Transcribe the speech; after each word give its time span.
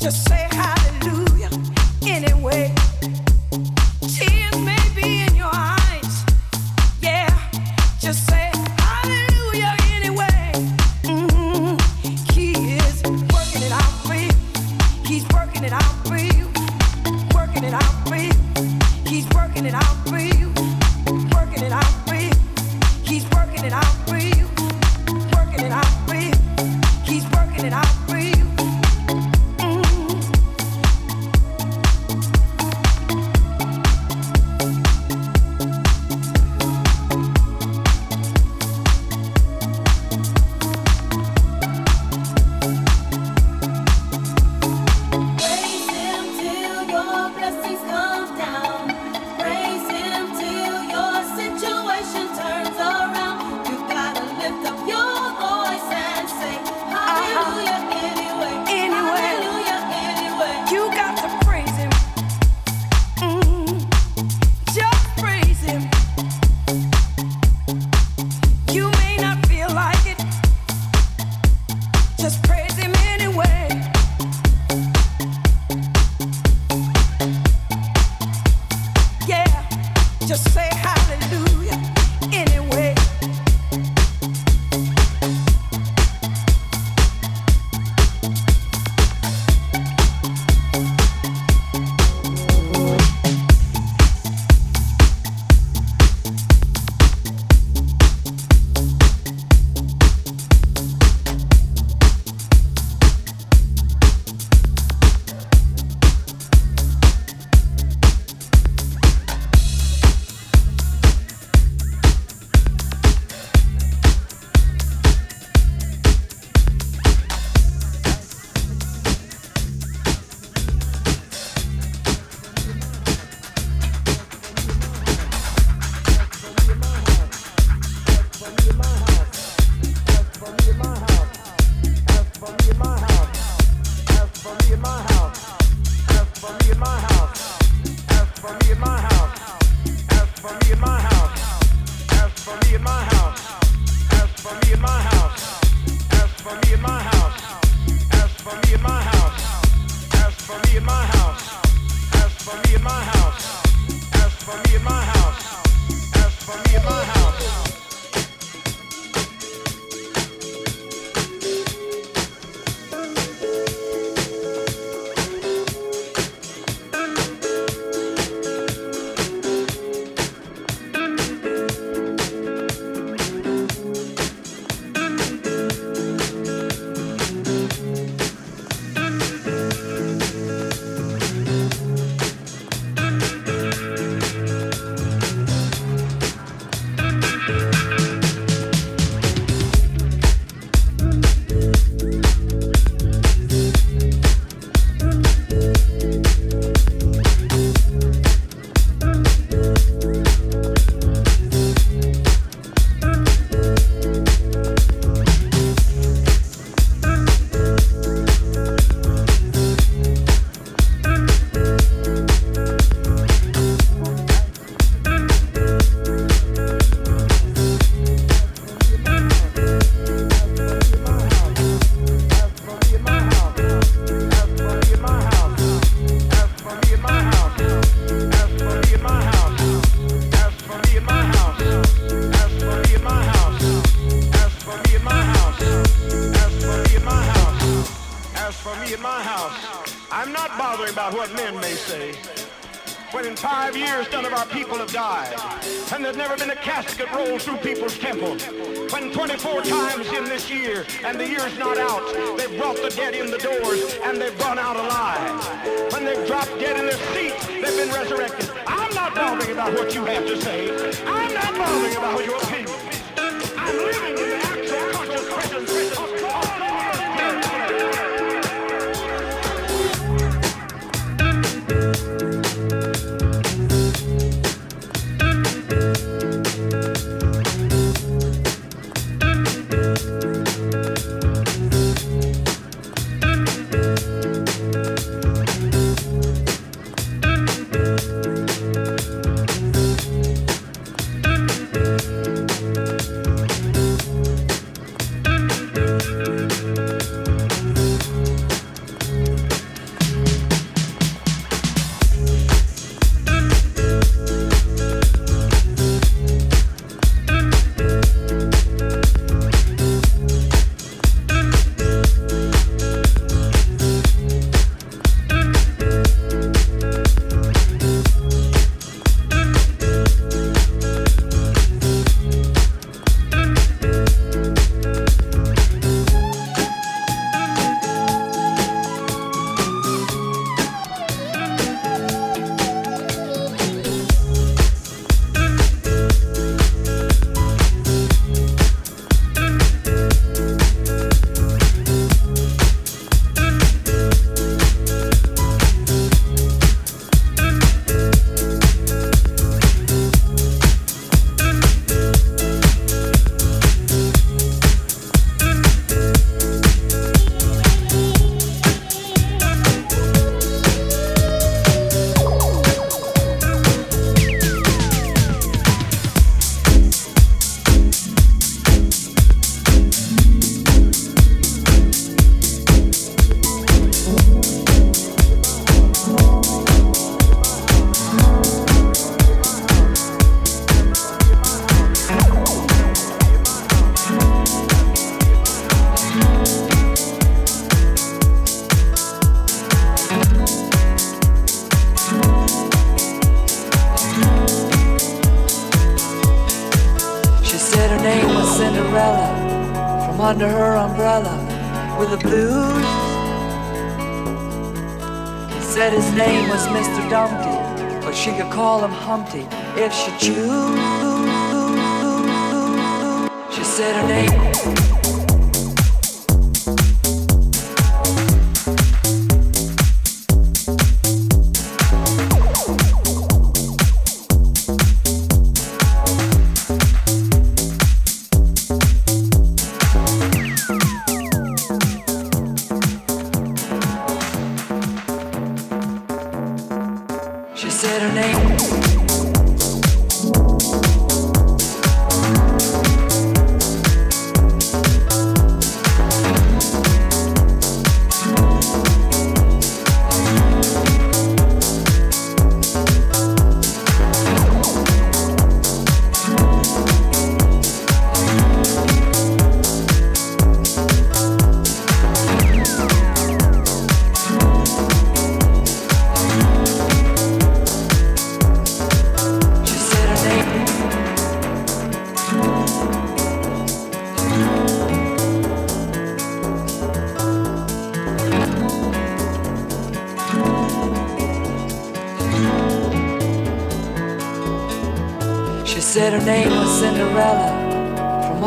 Just 0.00 0.28
say 0.28 0.48
hi. 0.50 0.73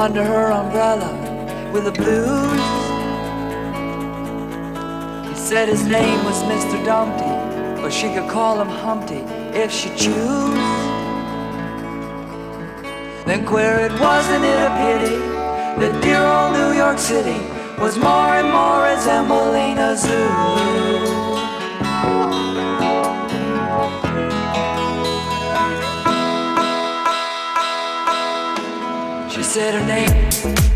Under 0.07 0.23
her 0.23 0.51
umbrella 0.53 1.11
with 1.73 1.83
the 1.83 1.91
blues. 1.91 2.67
He 5.27 5.35
said 5.35 5.67
his 5.67 5.85
name 5.85 6.23
was 6.23 6.41
Mr. 6.43 6.77
Dumpty, 6.85 7.33
but 7.81 7.91
she 7.91 8.07
could 8.13 8.29
call 8.29 8.61
him 8.61 8.69
Humpty 8.69 9.21
if 9.63 9.69
she 9.69 9.89
choose. 9.89 10.69
Then 13.25 13.45
queer 13.45 13.79
it 13.87 13.91
wasn't 13.99 14.45
it 14.45 14.59
a 14.69 14.71
pity 14.85 15.17
that 15.81 16.01
dear 16.01 16.23
old 16.35 16.53
New 16.53 16.71
York 16.81 16.99
City 16.99 17.41
was 17.77 17.97
more 17.97 18.31
and 18.39 18.49
more 18.49 18.83
resembling 18.89 19.77
a 19.77 19.97
zoo. 19.97 21.36
Said 29.57 29.73
her 29.73 29.87
name. 29.87 30.66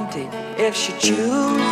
If 0.00 0.76
she 0.76 0.92
choose. 0.92 1.67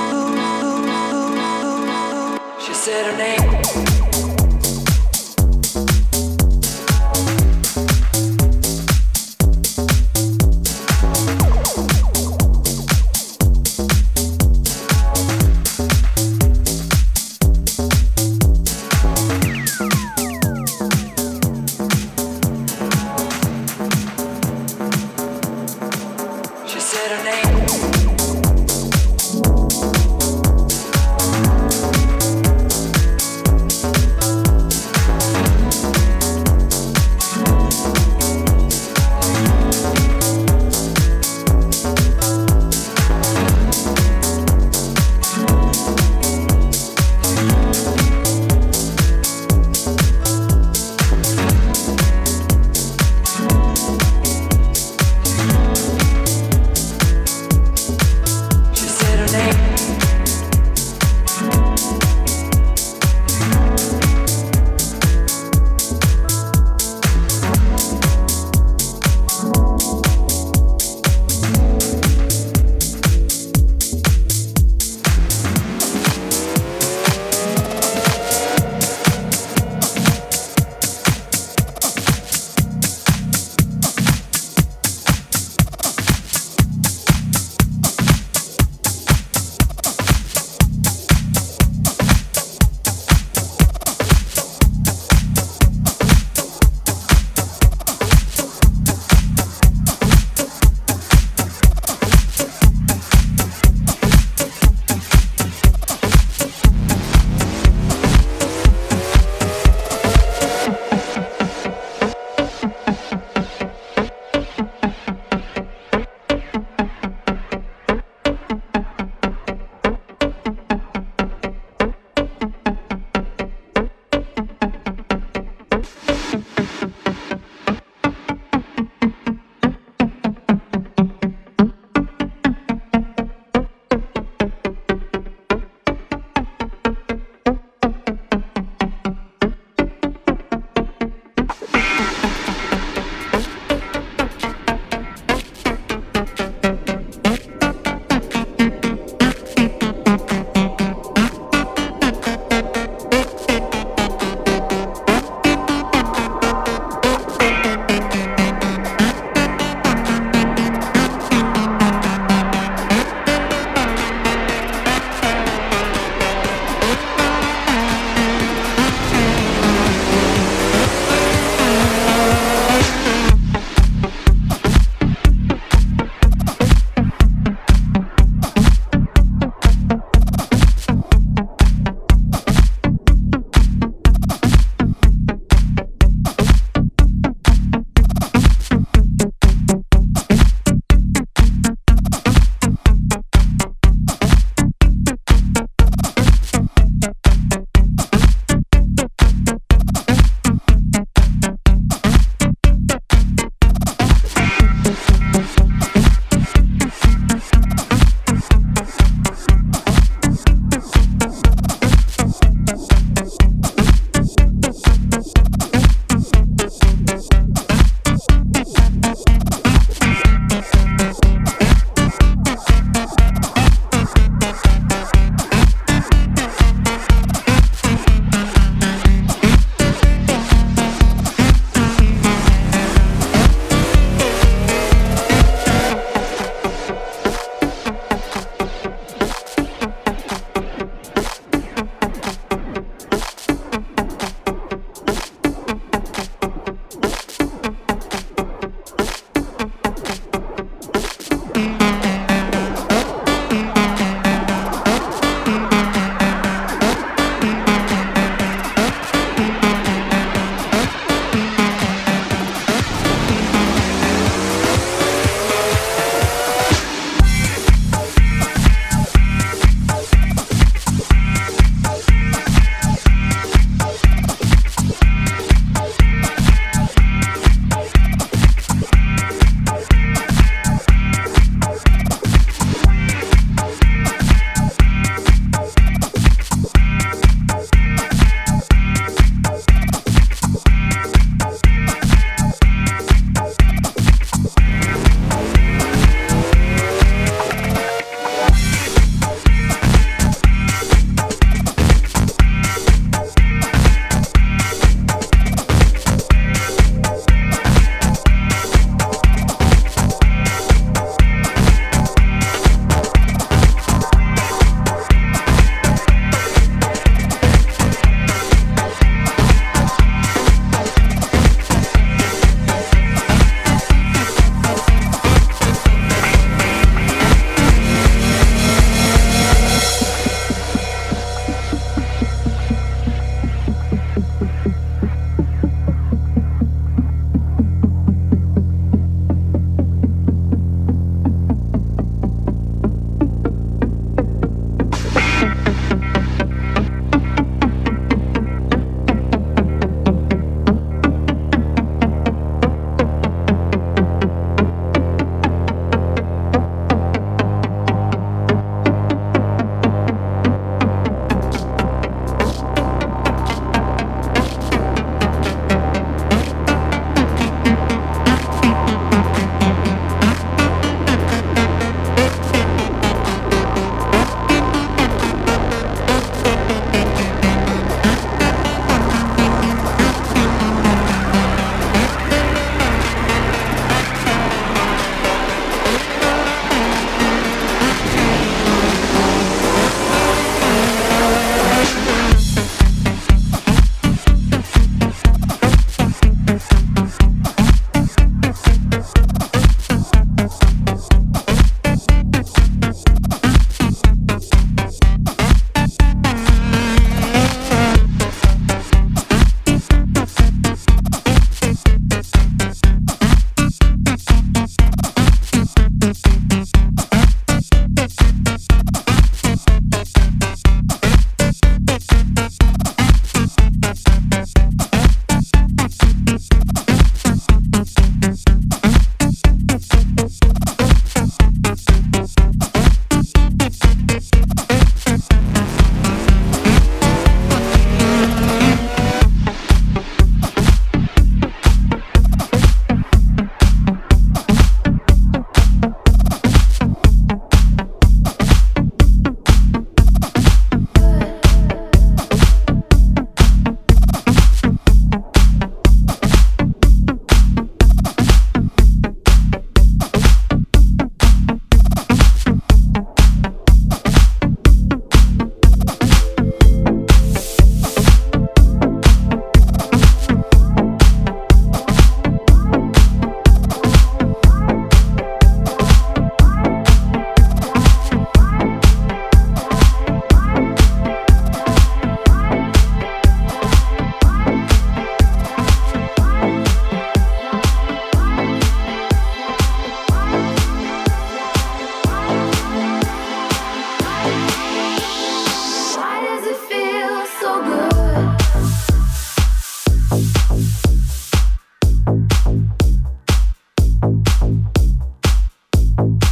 Thank 503.98 504.28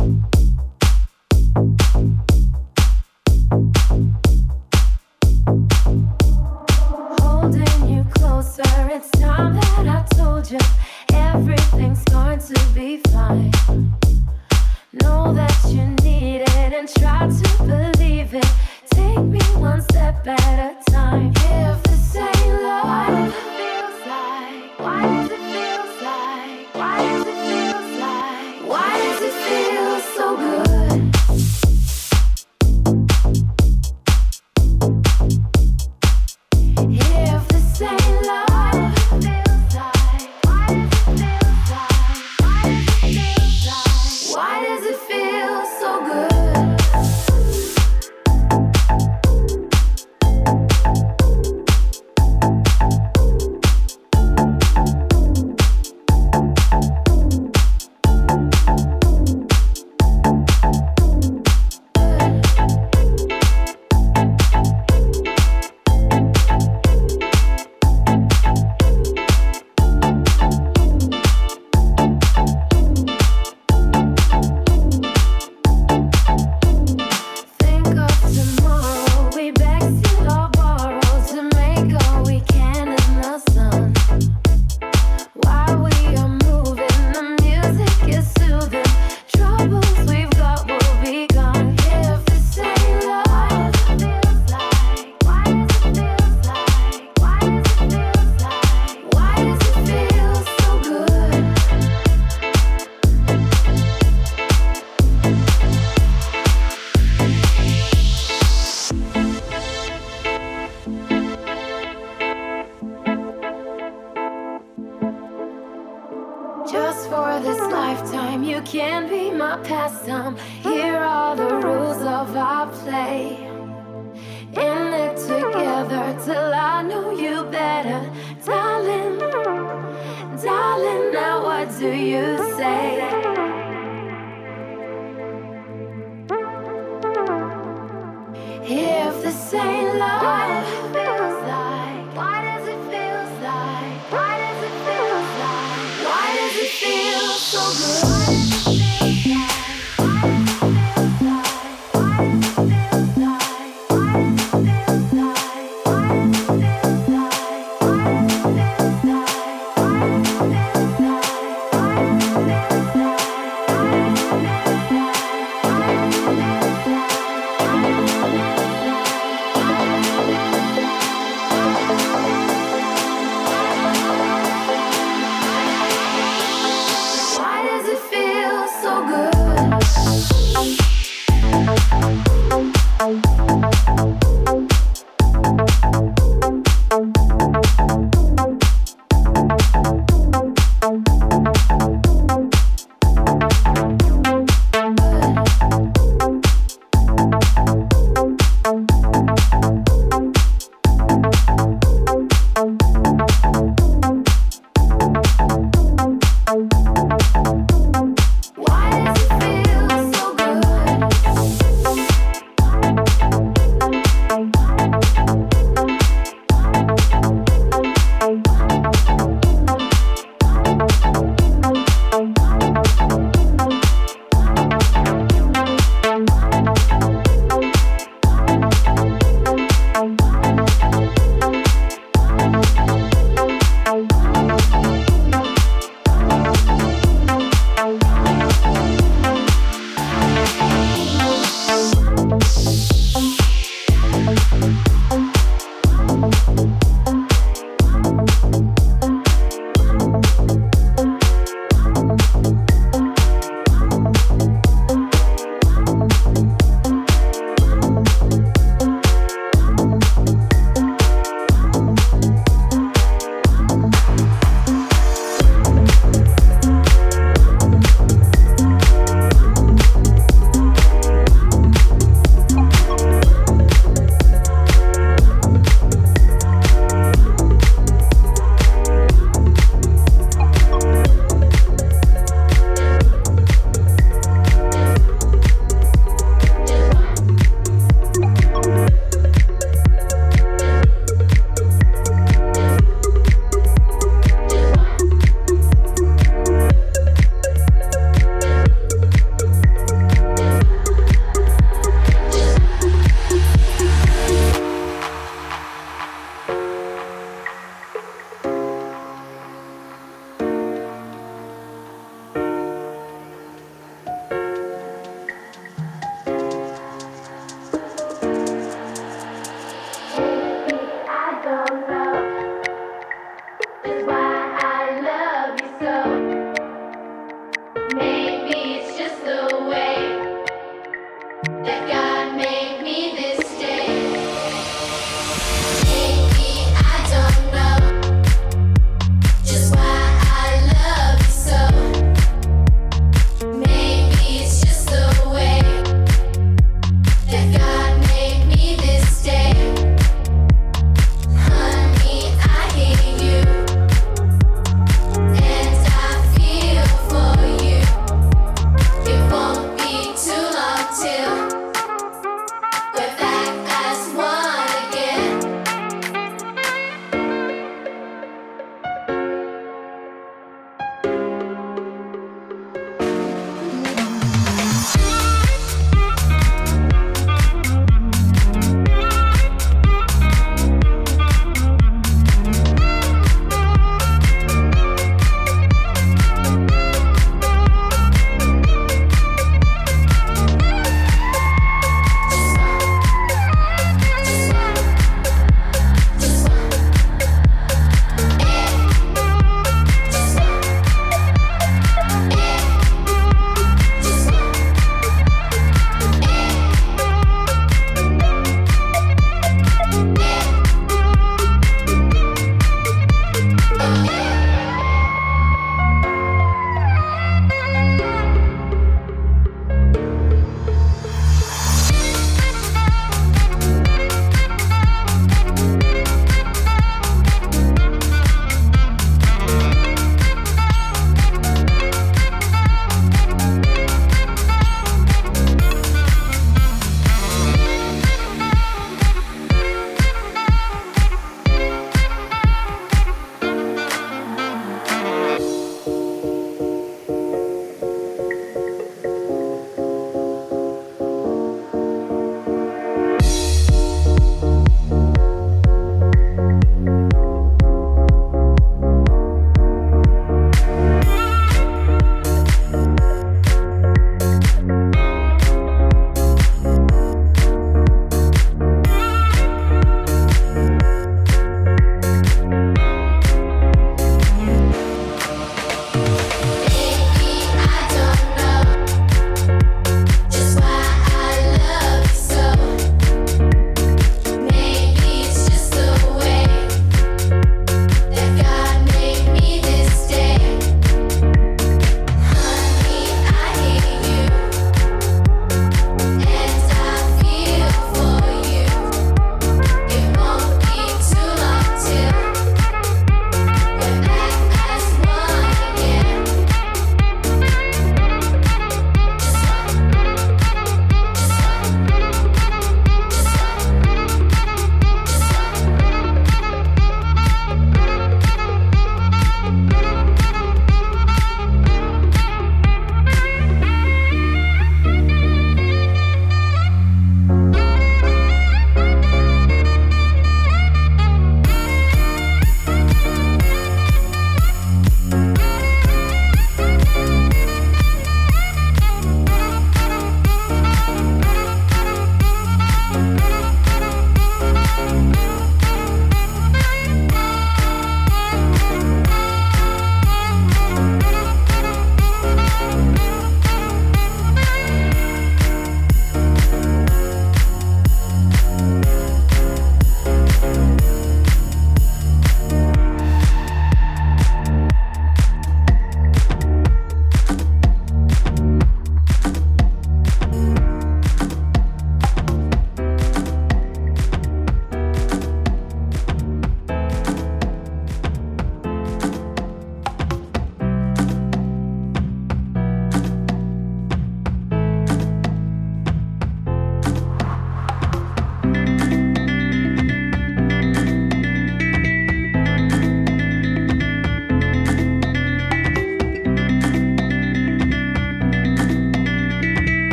you 0.00 0.27